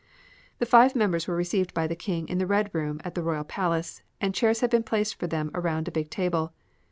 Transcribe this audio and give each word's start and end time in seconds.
The 0.57 0.65
five 0.65 0.95
members 0.95 1.27
were 1.27 1.35
received 1.35 1.75
by 1.75 1.85
the 1.85 1.95
King 1.95 2.27
in 2.27 2.39
the 2.39 2.47
red 2.47 2.73
room 2.73 2.99
at 3.03 3.13
the 3.13 3.21
Royal 3.21 3.43
Palace 3.43 4.01
and 4.19 4.33
chairs 4.33 4.61
had 4.61 4.71
been 4.71 4.81
placed 4.81 5.13
for 5.19 5.27
them 5.27 5.51
around 5.53 5.87
a 5.87 5.91
big 5.91 6.09
table. 6.09 6.53